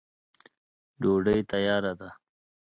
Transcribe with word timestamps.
ډوډی 1.01 1.39
تیاره 1.49 1.91
ده. 1.99 2.09